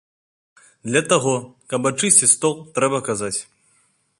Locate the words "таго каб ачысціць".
1.11-2.31